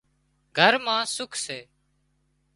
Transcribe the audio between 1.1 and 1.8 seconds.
سُک سي